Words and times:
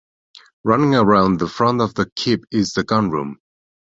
Running 0.63 0.95
around 0.95 1.37
the 1.37 1.47
front 1.47 1.79
of 1.79 1.93
the 1.93 2.09
keep 2.15 2.45
is 2.49 2.73
the 2.73 2.83
gun 2.83 3.11
room. 3.11 3.37